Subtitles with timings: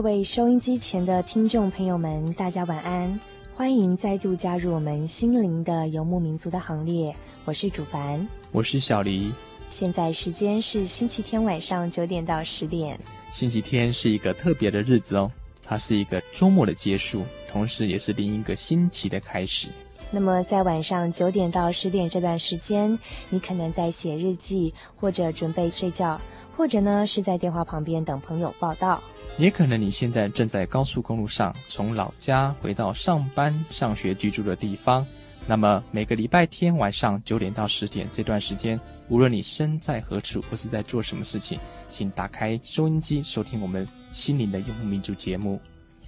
[0.00, 3.20] 各位收音机前的听众朋友们，大家晚安！
[3.54, 7.14] 欢迎再度加入我们心灵的游牧民族的行列。
[7.44, 9.30] 我是主凡，我是小黎。
[9.68, 12.98] 现在时间是星期天晚上九点到十点。
[13.30, 15.30] 星期天是一个特别的日子哦，
[15.62, 19.68] 它是一个周末的结束，同时也是另一个星期的开始。
[20.10, 22.98] 那么在晚上九点到十点这段时间，
[23.28, 26.18] 你可能在写日记，或者准备睡觉，
[26.56, 29.02] 或者呢是在电话旁边等朋友报到。
[29.40, 35.04] 也可能你现在正在高速公路上，从老家回到上班、上学、居住的地方。
[35.46, 45.58] 那么每个礼拜天晚上九点到十点这段时间，无论你身在何处或是在做什么事情，请打开收音机收听我们心灵的游牧民族节目。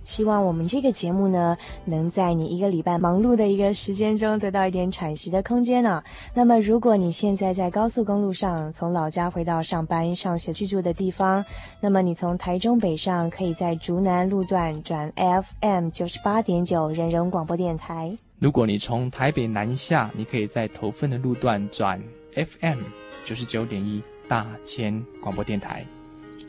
[0.05, 6.03] 希望我们这个节目呢，能在你一个礼拜忙碌的一个时间中得到一点喘息的空间呢、
[6.35, 11.45] 那么，如果你现在在高速公路上，从老家回到上班、上学居住的地方，
[11.81, 18.17] 那么你从台中北上，可以在竹南路段转 FM 九十八点九人人广播电台。
[18.39, 22.03] 如果你从台北南下，你可以在头份的路段转
[22.35, 22.81] FM
[23.25, 25.87] 九十九点一大千广播电台。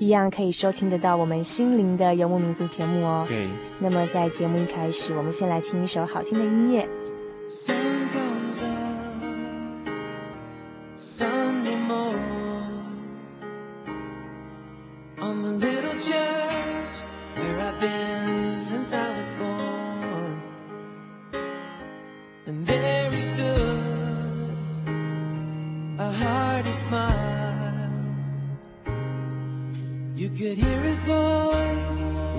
[0.03, 3.25] 一样可以收听得到我们心灵的游牧民族节目哦。
[3.25, 3.47] 对，
[3.79, 6.85] 那么在节目一开始，我们先来听一首好听的音乐。
[30.37, 32.32] could hear his voice.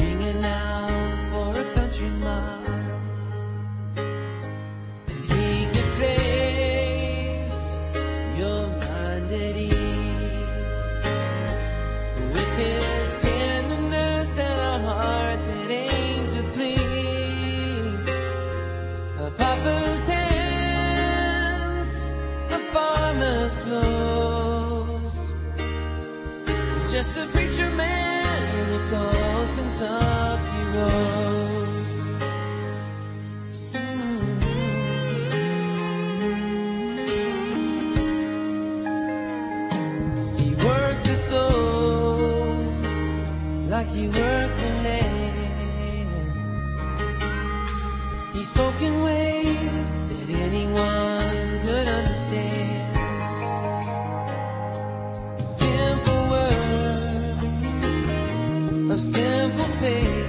[59.84, 60.23] baby.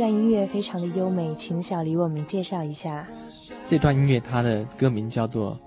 [0.00, 3.06] 这段音乐非常的优美，请小黎为我们介绍一下。
[3.66, 5.52] 这段音乐它的歌名叫做《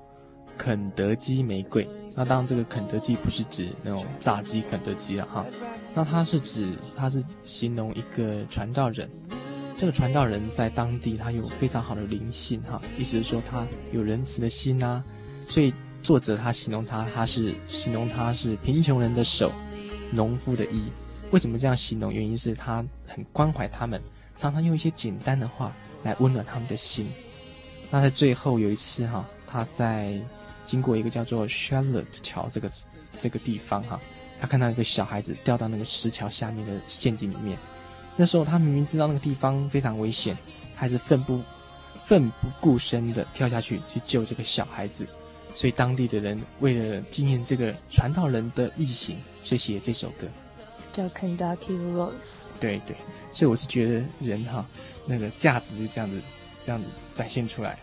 [0.58, 1.86] 肯德基玫瑰》。
[2.18, 5.46] 那当然，这个肯德基不是指那种炸鸡肯德基了哈。
[5.94, 9.08] 那它是指，它是形容一个传道人。
[9.78, 15.04] 这个传道人在当地他有非常好的灵性哈，意思是说他有仁慈的心呐、
[15.48, 15.72] 所以
[16.02, 19.52] 作者他形容他，他是形容他是贫穷人的手，
[20.12, 20.86] 农夫的衣。
[21.30, 22.12] 为什么这样形容？
[22.12, 24.02] 原因是他很关怀他们，
[24.36, 27.12] 常常用一些简单的话来温暖他们的心。
[27.90, 30.20] 那在最后有一次哈，他在
[30.66, 32.72] 经过一个叫做 Charlotte 桥这个
[33.20, 34.00] 这个地方哈，
[34.40, 37.58] 他看到一个小孩子掉到那个石桥下面的陷阱里面。
[38.16, 40.36] 那时候他明明知道那个地方非常危险，
[40.76, 41.42] 他还是奋不
[42.04, 45.08] 奋不顾身的跳下去去救这个小孩子。
[45.56, 50.26] 所以当地的人为了纪念这个传道人的义行，所以写这首歌
[50.94, 52.12] 叫《Kentucky Rose》。
[52.62, 52.96] 对对，
[53.34, 54.66] 所以我是觉得人哈，
[55.06, 56.22] 那个价值就这样子。
[56.66, 57.80] 这样子展现出来了。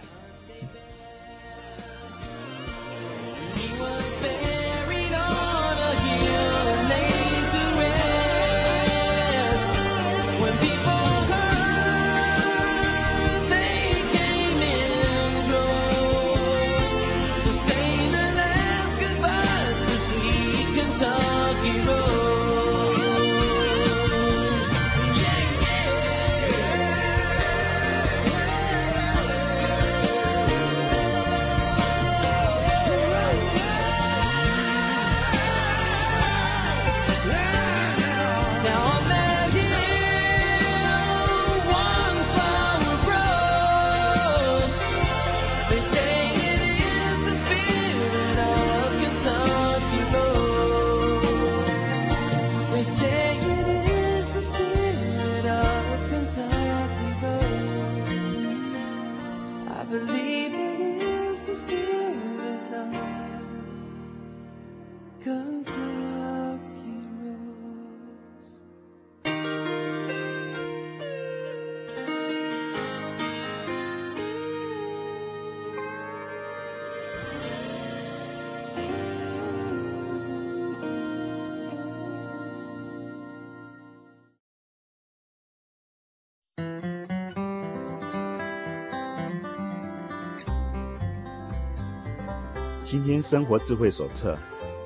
[92.90, 94.36] 今天生活智慧手册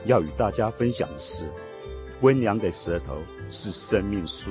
[0.04, 1.48] 要与大家分享的是：
[2.20, 3.16] 温良的舌头
[3.50, 4.50] 是生命树。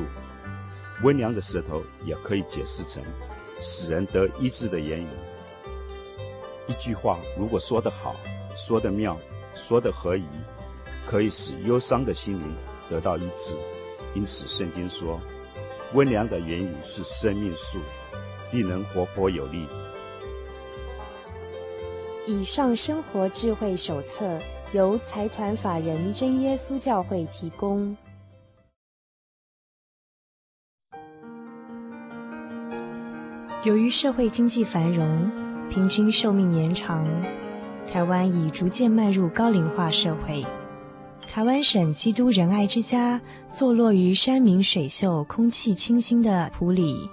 [1.03, 3.03] 温良的舌头也可以解释成
[3.61, 5.07] 使人得医治的言语。
[6.65, 8.15] 一句话如果说得好，
[8.57, 9.15] 说得妙，
[9.53, 10.25] 说得合宜，
[11.05, 12.55] 可以使忧伤的心灵
[12.89, 13.55] 得到医治。
[14.15, 15.21] 因此，圣经说，
[15.93, 17.77] 温良的言语是生命树，
[18.51, 19.67] 令人活泼有力。
[22.25, 24.39] 以上生活智慧手册
[24.71, 27.95] 由财团法人真耶稣教会提供。
[33.65, 35.29] 由于社会经济繁荣，
[35.69, 37.05] 平均寿命延长，
[37.91, 40.45] 台湾已逐渐迈入高龄化社会。
[41.27, 47.09] 台湾省基督仁爱之家坐落于山明水秀、空气清新的埔里，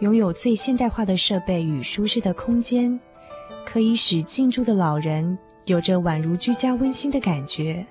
[0.00, 2.98] 拥有最现代化的设备与舒适的空间。
[3.64, 7.84] 可以使进驻的老人有着宛如居家温馨的感觉。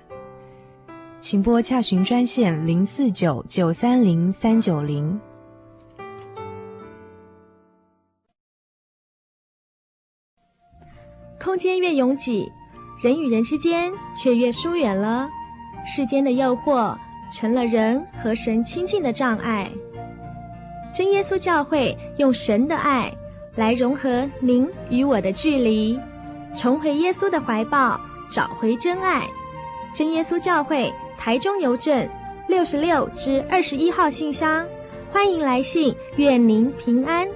[1.20, 5.20] 请拨洽询专线零四九九三零三九零。
[11.42, 12.50] 空间越拥挤，
[13.02, 15.28] 人与人之间却越疏远了。
[15.86, 16.96] 世间的诱惑
[17.32, 19.70] 成了人和神亲近的障碍。
[20.94, 23.12] 真耶稣教会用神的爱。
[23.56, 25.98] 来融合您与我的距离，
[26.56, 29.26] 重回耶稣的怀抱，找回真爱。
[29.94, 32.08] 真耶稣教会台中邮政
[32.48, 34.64] 六十六至二十一号信箱，
[35.12, 37.26] 欢迎来信，愿您平安。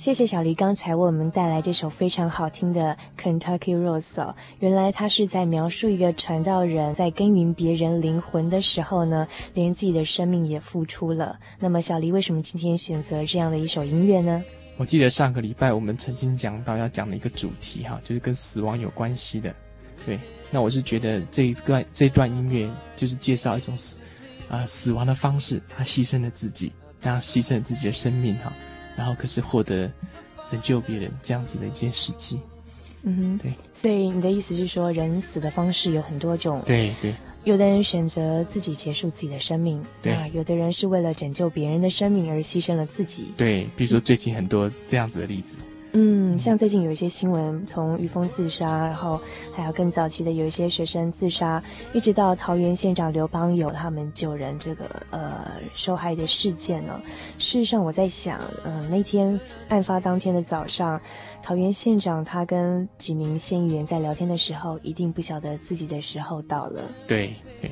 [0.00, 4.14] 谢谢小黎刚才为我们带来这首非常好听的《Kentucky Rose》。
[4.60, 11.38] 原来他是在描述一个传道人在耕耘别人灵魂的时候呢，连自己的生命也付出了。
[11.58, 14.42] 那么小黎为什么今天选择这样的一首音乐呢？
[14.78, 19.54] 我记得上个礼拜我们曾经讲到要讲的一个主题哈，就是跟死亡有关系的。
[20.06, 20.18] 对，
[20.50, 22.66] 那我是觉得这一段这段音乐
[22.96, 23.98] 就是介绍一种死
[24.48, 28.50] 啊、死亡的方式，他牺牲了自己，他牺牲了自己的生命哈。
[29.00, 29.90] 然后可是获得
[30.46, 32.38] 拯救别人这样子的一件事迹，
[33.02, 33.54] 嗯哼，对。
[33.72, 37.14] 所以你的意思是说，人死的方式有很多种，对对。
[37.44, 43.66] 有的人选择自己结束自己的生命，对啊；有的人是为了拯救别人的生命而牺牲了自己，对。
[43.74, 45.56] 比如说最近很多这样子的例子。
[45.62, 45.69] 嗯，
[46.38, 49.20] 像最近有一些新闻，从于峰自杀，然后
[49.54, 57.00] 还有更早期的有一些学生自杀，一直到桃园县长刘邦友他们救人这个呃受害的事件呢。
[57.38, 61.00] 事实上，我在想，呃，那天案发当天的早上，
[61.42, 66.82] 桃园县长他跟几名县议员在聊天的时候，一定不晓得自己的时候到了。
[67.06, 67.70] 对对。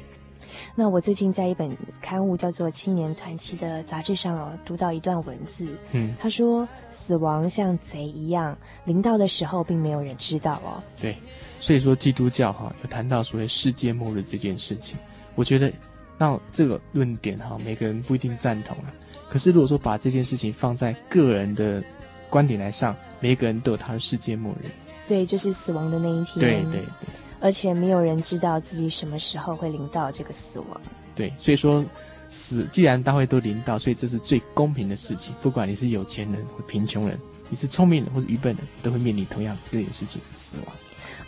[0.78, 10.80] 那我最近在一本刊物叫做《青年团契》的杂志上哦，读到一段文字，嗯，他说死亡像贼一样临到的时候，并没有人知道哦。
[11.00, 11.18] 对，
[11.58, 14.96] 所以说基督教哈有谈到所谓世界末日这件事情，
[15.34, 15.72] 我觉得
[16.16, 18.94] 那这个论点哈，每个人不一定赞同啊。
[19.28, 21.82] 可是如果说把这件事情放在个人的
[22.30, 24.68] 观点来上，每个人都有他的世界末日。
[25.08, 26.38] 对，就是死亡的那一天。
[26.38, 27.10] 对对对。
[27.40, 30.80] 而且没有人知道自己什么时候会临到这个死亡。
[31.14, 31.84] 对，所以说
[32.30, 35.34] 死既然大会都临到，所以这是最公平的事情。
[35.42, 37.18] 不管你是有钱人或贫穷人，
[37.48, 40.76] 你是聪明人或是愚笨人，都会面临同样这件事情——死亡。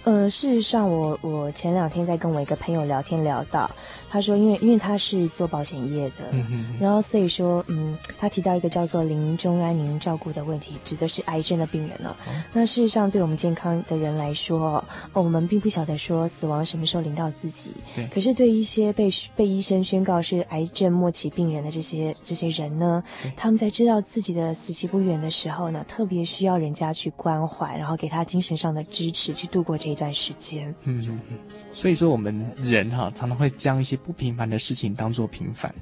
[0.05, 3.71] 呃，事实上我，我我前两天在跟我一个朋友聊天，聊到
[4.09, 6.33] 他说，因为因为他是做保险业的，
[6.81, 12.17] 然后所以说，嗯，他提到一个叫做临终安宁照顾的问题，指的是癌症的病人了。
[12.27, 12.33] 哦。
[12.55, 17.71] 那事实上，对我们健康的人来说，哦，我们并不晓得说死亡什么时候临到自己。
[17.95, 18.07] 对。
[18.09, 23.05] 可是对一些被被医生宣告是癌症末期病人的这些这些人呢，
[23.37, 29.90] 他们在知道自己的死期不远的时候呢，特别需要人家去关怀，然后给他精神上的支持，去度过这。
[29.91, 31.39] 一段时间，嗯嗯嗯，
[31.73, 35.75] 所以说我们人哈常常会将一些不平凡的事情当做平凡。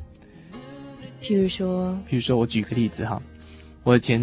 [1.20, 3.20] 譬如说，譬如说我举个例子哈，
[3.82, 4.20] 我以前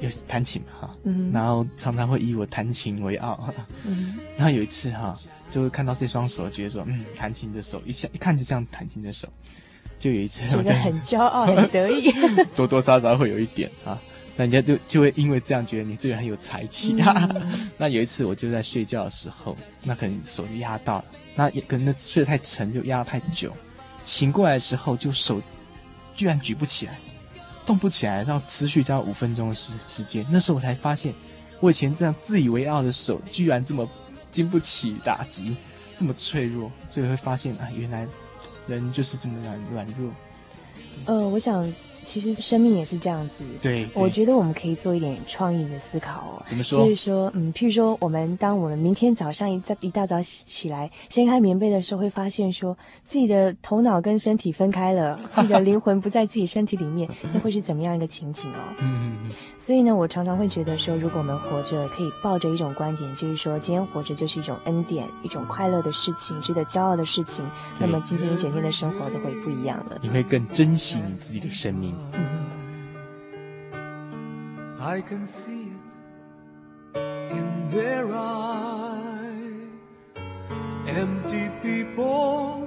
[0.00, 3.52] 有弹琴哈，嗯，然后常常会以我弹琴为傲，
[3.84, 5.14] 嗯，然后有一次哈，
[5.50, 9.28] 就会看到这双手，觉得说，嗯，弹琴的手一下一看就像弹琴的手，
[9.98, 12.10] 就有一次觉得很骄傲、很得意，
[12.56, 14.00] 多多少少会有一点啊。
[14.40, 16.96] 那人家就就会因为这样觉得你这个人很有才气。
[16.98, 21.04] 嗯、 那有一次我就在睡觉的时候，那可能手就压到了，
[21.34, 23.52] 那也可能睡得太沉，就压了太久。
[24.06, 25.42] 醒过来的时候，就手
[26.16, 26.98] 居然举不起来，
[27.66, 30.24] 动不起来，然后持续将近五分钟的时时间。
[30.30, 31.12] 那时候我才发现，
[31.60, 33.86] 我以前这样自以为傲的手，居然这么
[34.30, 35.54] 经不起打击，
[35.94, 36.72] 这么脆弱。
[36.90, 38.08] 所以会发现啊，原来
[38.66, 40.10] 人就是这么软软弱。
[41.04, 41.70] 呃，我想。
[42.04, 46.42] 其实生命也是这样子，对，对，我觉得我们可以做一点创意的思考哦。
[46.48, 46.78] 怎么说？
[46.78, 58.74] 就是说，嗯，譬如说，我们当我们明天早上一一大早起来，掀开棉被的时候，会发现说自己的头脑跟身体分开了， 自己的灵魂不在自己身体里面，那会是怎么样一个情景哦？
[58.78, 59.30] 嗯嗯嗯。
[59.56, 67.48] 所以呢，我常常会觉得说，如果我们活着，可以抱着一种观点，就是说，今天活着就是一种恩典，一种快乐的事情，值得骄傲的事情。
[67.78, 69.98] 那么今天一整天的生活都会不一样了。
[70.02, 71.89] 你会更珍惜你自己的生命。
[74.80, 79.62] I can see it in their eyes,
[80.86, 82.59] empty people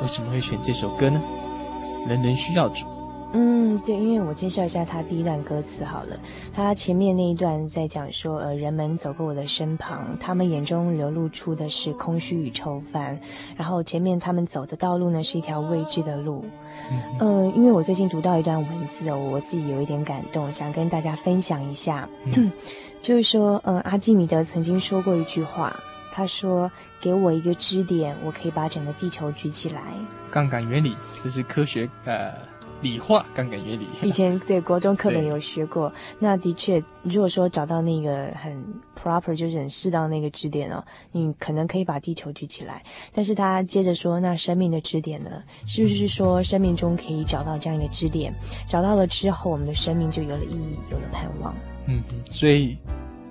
[0.03, 1.21] 为什么会选这首歌呢？
[2.07, 2.85] 人人需要主。
[3.35, 6.19] 嗯，对，因为我介绍一下他第一段歌词好了。
[6.55, 13.21] 他前面那一段在讲说，呃，人们走过我的身旁，他们眼中流露出的是空虚与愁烦。
[13.55, 16.43] 然后前面他们走的道路呢，是一条未知的路。
[16.91, 22.09] 嗯、呃，因为我最近读到一段文字哦，我自己有一点感动，想跟大家分享一下。
[22.25, 22.51] 嗯、
[23.03, 25.77] 就是说，嗯、呃，阿基米德曾经说过一句话，
[26.19, 26.69] 他说
[27.01, 29.95] ：“给我一个支点，我可以把整个地球举起来。”
[30.33, 32.33] 杠杆原理，就是科学呃。
[32.81, 35.93] 理化杠杆原理，以前对国中课本有学过。
[36.21, 38.57] 那的确，如果说找到那个很
[38.97, 42.81] proper，就是很适当那个支点哦，你可能可以把地球举起来。
[43.13, 45.43] 但是他接着说，那生命的支点呢？
[45.67, 48.33] 是不是说生命中可以找到这样一个支点？
[48.69, 51.53] 找到了之后，我们的生命就有了意义，有了盼望。
[51.87, 52.01] 嗯，
[52.31, 52.79] 所以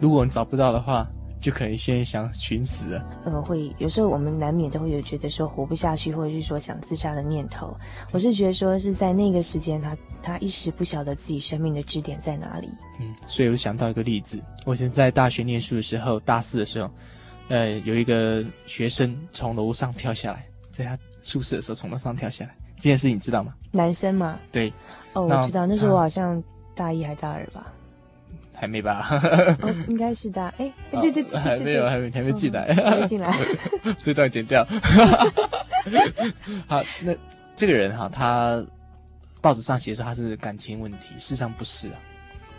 [0.02, 1.08] 如果你找不到的话。
[1.40, 7.76] 就可能先想寻死了，呃，会有时候我们难免都会有觉得说活不下去，或者是说想自杀的念头。
[8.12, 12.68] 我是觉得说是在那个时间，他他一时不晓得自己生命的支点在哪里。
[13.00, 16.90] 嗯，所以我想到一个例子，我以前在大学念书的时候，大四的时候，
[17.50, 23.54] 呃，有一个学生从楼上跳下来，在他宿舍的时候从楼上跳下来，这件事你知道吗？
[23.72, 24.40] 男生吗？
[24.52, 24.74] 对。
[25.14, 27.72] 哦，我知道，那时候我好像大一还大二吧。
[28.60, 29.08] 还没吧？
[29.62, 30.48] 哦，应该是的。
[30.58, 33.32] 哎， 对对对对，还没有，还没，还没进来，还没进来。
[34.02, 34.66] 这段剪掉。
[36.68, 37.14] 好，那
[37.56, 38.66] 这个人哈，他
[39.42, 41.96] 报纸上写说他是感情问题，事实上不是啊，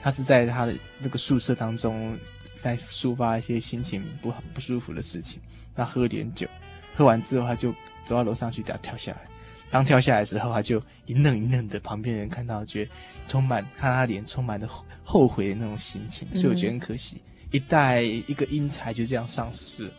[0.00, 2.16] 他是在他的那个宿舍当中
[2.54, 5.40] 在抒发一些心情不好、不舒服的事情。
[5.74, 6.46] 他喝了点酒，
[6.96, 7.72] 喝完之后他就
[8.04, 9.18] 走到楼上去，给他跳下来。
[9.70, 12.90] 当跳下来的时候，他就一愣一愣的，旁边人看到，觉得
[13.26, 14.68] 充满看他脸充满了
[15.04, 19.92] 后悔的那种心情，所以我觉得很可惜，嗯、一代一个英才就这样丧失了，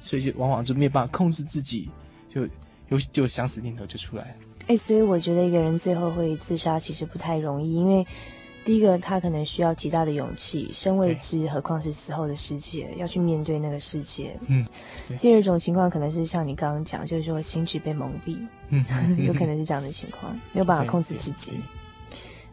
[0.00, 1.88] 所以就往往就没有办法控制自己，
[2.28, 2.42] 就
[2.88, 4.34] 有就想死念头就出来了。
[4.66, 8.06] 哎，所以我觉得一个人最后会自杀其实不太容易，因为。
[8.62, 14.38] 第一个，他可能需要极大的勇气，身未知，何况是死后的世界，要去面对那个世界。
[14.48, 14.62] 嗯。
[15.18, 18.36] 第二种情况可能是像你刚刚讲，就是说心智被蒙蔽，
[18.70, 18.84] 嗯，
[19.24, 21.52] 有可能是这样的情况，没有办法控制自己。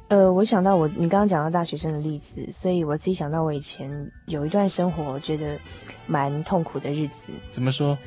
[0.10, 3.92] 呃，我想到我你刚刚讲到大学生的例子，所以我自己想到我以前
[4.28, 5.60] 有一段生活，我觉得
[6.06, 7.28] 蛮痛苦的日子。
[7.50, 7.98] 怎么说？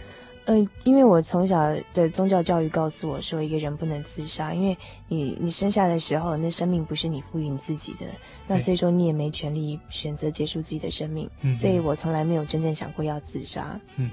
[0.46, 1.58] 嗯、呃，因为我从小
[1.92, 4.76] 的宗教教育告诉我说，一个人不能自杀，因为
[5.08, 8.06] 你你生下的时候，那生命不是你赋予你自己的，
[8.46, 13.78] 那所以说你也没权利选择结束自己的生命，嗯、所以我从来没有真正想过要自杀。
[13.96, 14.10] 嗯，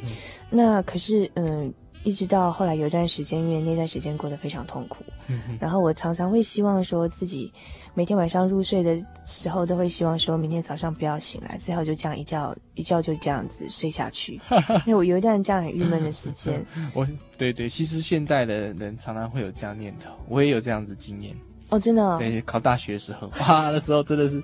[0.49, 1.73] 那可是，嗯、呃，
[2.07, 7.51] 一直到后来有一段时间，因为那段时间过得非常痛苦，嗯，然后我常常会希望说自己
[7.93, 14.39] 每天晚上入睡的时候，都会希望说明天早上不要醒来，最好就这样一觉一觉就这样子睡下去。
[14.85, 16.65] 因为我有一段这样很郁闷的时间。
[16.95, 17.05] 我
[17.37, 21.35] 对对，其实现代的人常常会有这样念头，我也有这样子经验。
[21.69, 22.15] 哦，真的哦？
[22.17, 24.41] 对，考大学的时候，哇，那时候真的是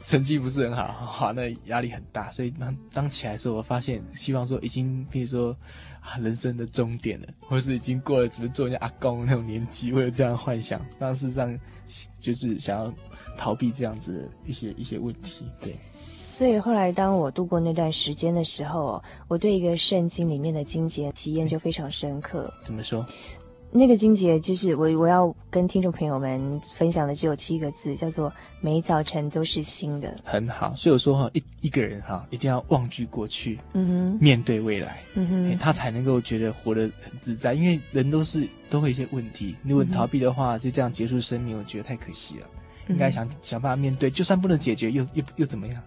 [0.00, 2.32] 成绩不是很好，哇，那压力很大。
[2.32, 5.56] 所以当当起来的时候，我发现希望说已经，比如说。
[6.22, 10.80] 人生的终点了，或是已经过了，怎么做人家阿公那种年纪，会有这样的幻想。
[10.98, 11.58] 但事实上，
[12.20, 12.92] 就是想要
[13.36, 15.44] 逃避这样子的一些一些问题。
[15.60, 15.76] 对，
[16.20, 22.52] 所以后来当我度过那段时间的时候，我对一个圣经里面的经节体验就非常深刻。
[22.64, 23.04] 怎么说？
[23.70, 30.16] 那个金姐就是我我要跟听众朋友们分享的，只有七个字，叫做“每早晨都是新的”。
[30.24, 37.54] 很好，所以我说哈，一一个人哈，一定要忘记过去，嗯哼，面对未来，嗯哼，他才能够觉得活得很自在。
[37.54, 42.46] 因为人都是都会一些问题，如果逃避的话，就这样结束生命，我觉得太可惜了。
[42.88, 45.82] 应该想想办法面对，就算不能解决，又又又怎么样？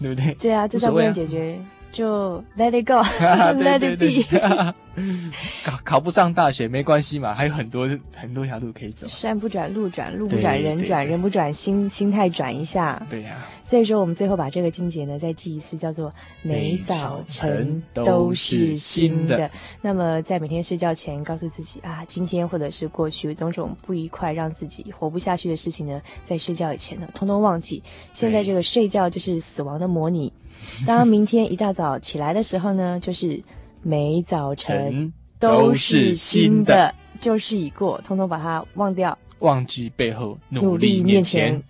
[0.00, 0.34] 对不对？
[0.34, 1.56] 对啊，就算不能解决。
[1.92, 4.74] 就 let it go，let it be。
[5.64, 9.06] 考考不上大学没关系嘛，还有很多很多条路可以走。
[9.08, 13.04] 山不转路转，路不转人转，人不转心心态转一下。
[13.10, 13.48] 对呀、啊。
[13.62, 19.50] 所以说，我们最后把这个经节呢再记一次，叫做每早晨都是新的。
[19.80, 27.82] 那么在每天睡觉前，告诉自己啊，今天或者是过去种种不愉快，让自己活不下去的事情呢，在睡觉以前呢，通通忘记。
[28.12, 30.32] 现在这个睡觉就是死亡的模拟。
[30.86, 33.40] 当明天一大早起来的时候呢，就是
[33.82, 41.60] 每早晨都是新的，旧事已过，通通把它忘掉，忘记背后，努力面前。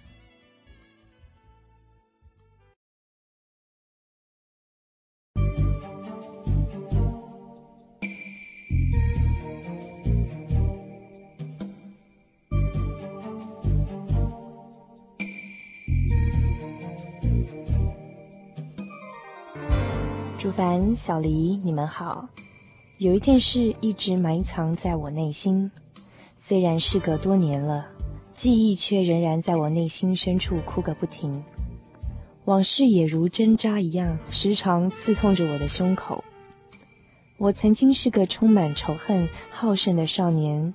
[20.42, 22.28] 主凡、小黎，你们好。
[22.98, 25.70] 有一件事一直埋藏在我内心，
[26.36, 27.86] 虽然事隔多年了，
[28.34, 31.44] 记忆却仍然在我内心深处哭个不停。
[32.46, 36.24] 往事也如针扎一样，时常刺痛着我的胸口。
[37.38, 40.74] 我曾经是个充满仇恨、好胜的少年，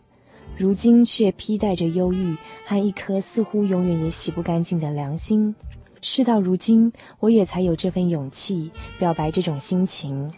[0.55, 5.53] 如今却披戴着忧郁和一颗似乎永远也洗不干净的良心。
[6.01, 10.31] 事到如今，我也才有这份勇气表白这种心情。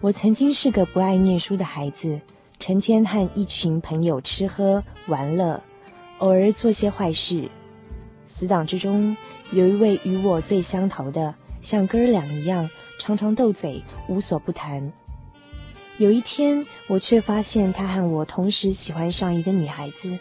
[0.00, 2.20] 我曾经是个不爱念书的孩子，
[2.58, 5.62] 成天和一群朋友吃喝玩乐，
[6.18, 7.48] 偶尔做些坏事。
[8.26, 9.16] 死党之中，
[9.50, 12.68] 有一位与我最相投的，像哥俩一样，
[12.98, 14.92] 常常斗嘴，无所不谈。
[15.98, 20.18] 有一天，我却发现他和我同时喜欢上一个女孩子，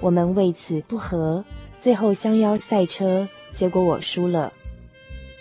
[0.00, 1.44] 我们为此不和。
[1.78, 4.52] 最后相邀赛车，结果我输了，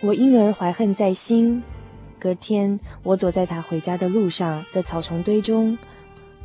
[0.01, 1.63] 我因而怀恨在心。
[2.19, 5.77] 隔天，我躲在他回家的路上的草丛堆中，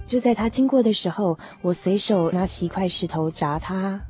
[0.07, 4.01] 就在他经过的时候，我随手拿起一块石头砸他。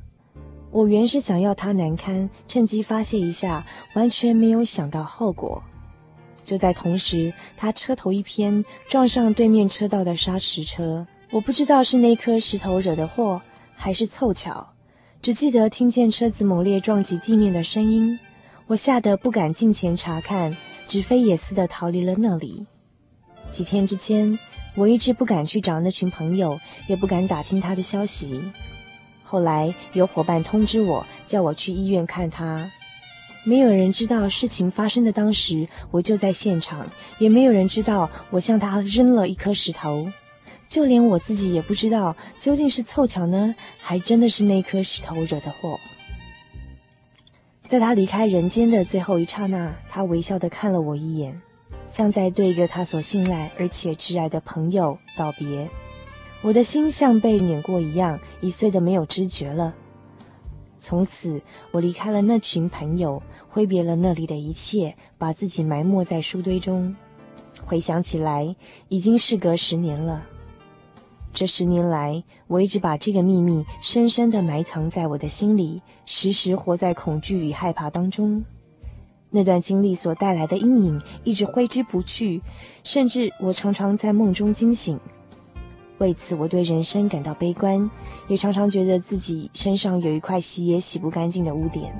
[0.71, 5.63] 我原是想要他难堪，趁机发泄一下，完全没有想到后果。
[6.45, 11.07] 就在同时，他车头一偏，撞上对面车道的砂石车。
[11.31, 13.41] 我不知道是那颗石头惹的祸，
[13.75, 14.67] 还是凑巧。
[15.21, 18.19] 只记得听见车子猛烈撞击地面的声音，
[18.69, 22.67] 我吓得不敢近前查看，纸飞也似的逃离了那里。
[23.51, 24.39] 几天之间，
[24.77, 28.43] 我一直不敢去找那群朋友，也不敢打听他的消息。
[29.25, 32.71] 后来有伙伴通知我，叫我去医院看他。
[33.45, 40.11] 没有人知道事情发生的当时，我就在现场，也没有人知道我向他扔了一颗石头。
[40.69, 45.81] 就连我自己也不知道究竟是凑巧呢，还真的是那颗石头惹的祸。
[47.67, 51.41] 在他离开人间的最后一刹那，他微笑的看了我一眼，
[51.87, 55.69] 像在对一个他所信赖而且挚爱的朋友道别。
[56.43, 59.75] 我的心像被碾过一样，已碎的没有知觉了。
[60.77, 66.95] 从此，我离开了那群朋友，挥别了那里的一切，把自己埋没在书堆中。
[67.67, 68.55] 回想起来，
[68.89, 70.25] 已经事隔十年了。
[71.39, 78.45] 这十年来，我一直把这个秘密深深地埋藏在我的心里，时时活在恐惧与害怕当中。
[79.31, 82.43] 那段经历所带来的阴影一直挥之不去，
[82.83, 84.99] 甚至我常常在梦中惊醒。
[85.99, 87.89] 为此，我对人生感到悲观，
[88.27, 91.95] 也常常觉得自己身上有一块洗也洗不干净的污点。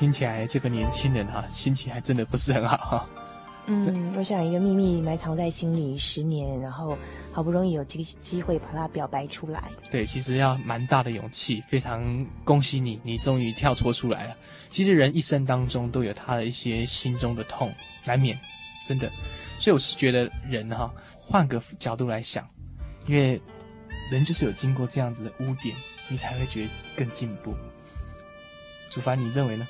[0.00, 3.06] 听起来这个年轻人哈、啊，心情还真的不是很好哈。
[3.66, 6.96] 嗯，我想一个秘密埋藏在心里十年，然后
[7.30, 9.62] 好不容易有机机会把它表白出来。
[9.90, 14.34] 对，其实要蛮大的勇气，非常恭喜你，你终于跳脱出来了。
[14.70, 17.70] 其实人一生当中都有他的一些心中的痛，
[18.06, 18.40] 难免，
[18.88, 19.06] 真的。
[19.58, 22.48] 所以我是觉得人哈、啊，换个角度来想，
[23.06, 23.38] 因为
[24.10, 25.76] 人就是有经过这样子的污点，
[26.08, 27.54] 你才会觉得更进步。
[28.88, 29.68] 主凡，你认为呢？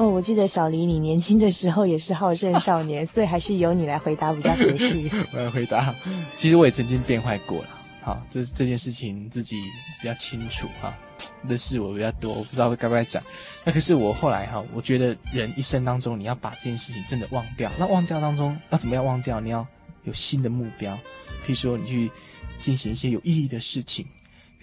[0.00, 5.10] 哦，我记得小黎，你年轻的时候也是好胜少年，所以还是由你来回答比较合适。
[5.30, 5.94] 我来回答，
[6.34, 7.68] 其实我也曾经变坏过了。
[8.00, 9.60] 好，这这件事情自己
[10.00, 10.96] 比较清楚哈，
[11.46, 13.22] 的事我比较多，我不知道该不该讲。
[13.62, 17.70] 那可是我后来哈，我觉得人一生当中，你要把这件事情真的忘掉。
[17.78, 19.38] 那忘掉当中要怎么样忘掉？
[19.38, 19.66] 你要
[20.04, 20.94] 有新的目标，
[21.44, 22.10] 譬如说你去
[22.58, 24.06] 进行一些有意义的事情。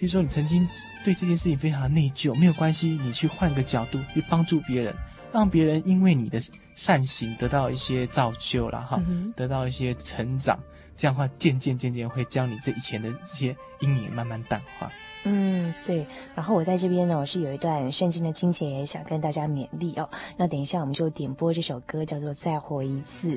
[0.00, 0.66] 如说你曾经
[1.04, 4.92] 对这件事情非常的内疚，没有关系，你去换个角度去帮助别人。
[5.32, 6.38] 让别人因为你的
[6.74, 9.02] 善行得到一些造就了哈，
[9.36, 10.58] 得到一些成长，
[10.96, 14.90] 这样的话渐渐渐渐会将你这以前的这些阴影慢慢淡化。
[15.24, 16.06] 嗯，对。
[16.36, 20.08] 然后我在这边呢，我是有一段圣经的经节也想跟大家勉励哦。
[20.36, 23.36] 那等一下我们就点播这首歌，叫做《再活一次》。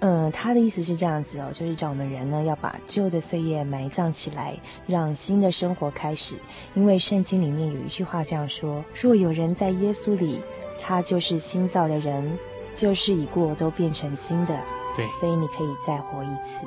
[0.00, 4.54] 嗯，他的意思是这样子哦，就是叫我们人呢要把旧的岁月埋葬起来，
[4.86, 6.38] 让新的生活开始。
[6.74, 10.38] 因为圣经里面有一句话这样说：若有人在耶稣里。
[10.82, 12.38] 他就是新造的人，
[12.74, 14.60] 旧事已过，都变成新的。
[14.96, 16.66] 对，所以你可以再活一次。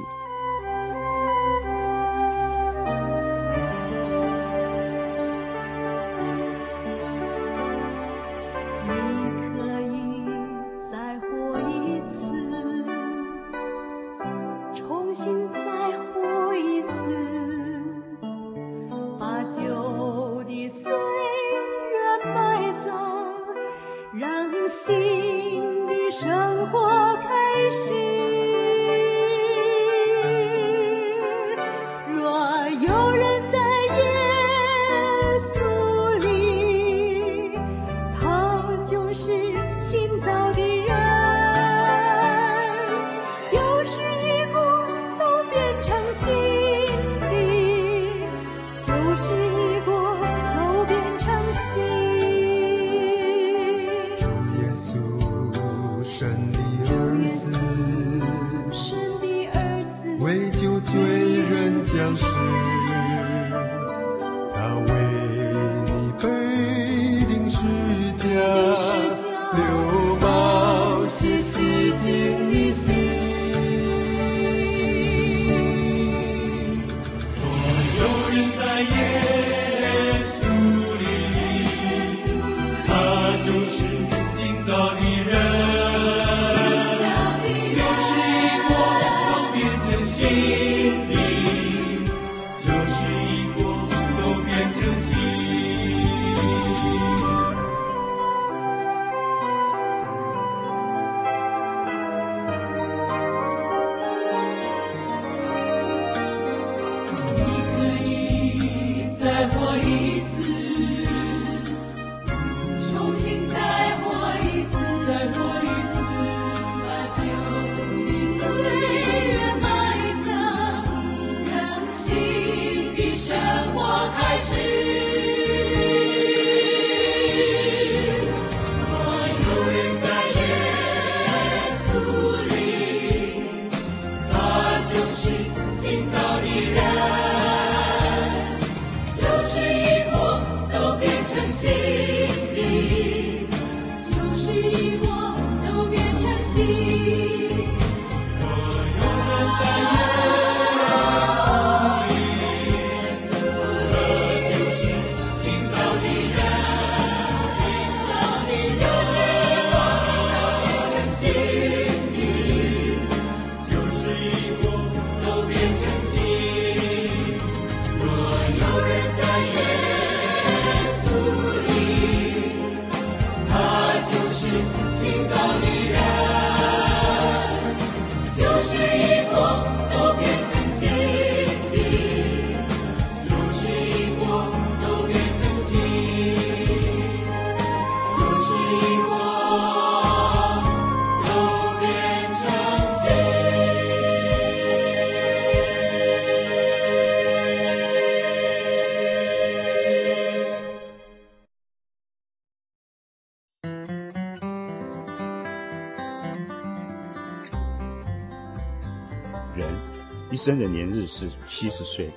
[210.46, 212.08] 生的年日是七十岁，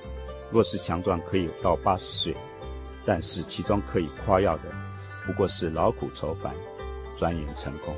[0.51, 2.31] 若是强壮，可以到八十岁。
[3.03, 4.65] 但是其中可以夸耀的，
[5.25, 6.53] 不过是劳苦愁烦，
[7.17, 7.95] 转眼成功，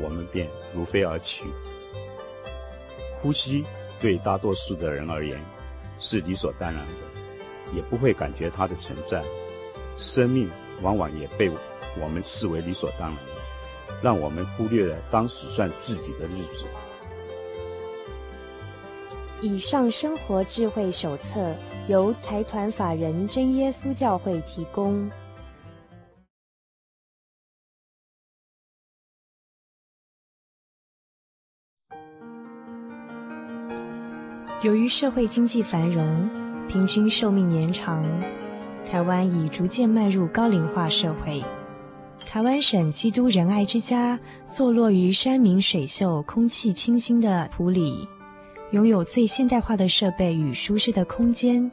[0.00, 1.44] 我们便如飞而去。
[3.22, 3.64] 呼吸
[4.00, 5.40] 对大多数的人而言
[6.00, 9.22] 是理所当然的，也不会感觉它的存在。
[9.96, 10.50] 生命
[10.82, 11.48] 往往也被
[12.00, 13.32] 我们视为理所当然的，
[14.02, 16.64] 让我们忽略了当数算自己的日子。
[19.40, 21.54] 以上生活智慧手册
[21.86, 25.08] 由财团法人真耶稣教会提供。
[34.64, 36.28] 由于社会经济繁荣，
[36.66, 38.04] 平均寿命延长，
[38.84, 41.40] 台湾已逐渐迈入高龄化社会。
[42.26, 48.06] 台湾省基督仁爱之家坐落于山明水秀、空气清新的埔里，
[48.72, 51.70] 拥有最现代化的设备与舒适的空间，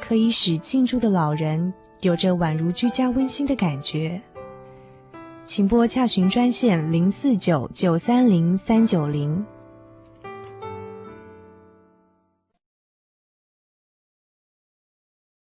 [0.00, 4.20] 可以使进驻的老人有着宛如居家温馨的感觉。
[5.44, 9.44] 请拨洽询专线零四九九三零三九零。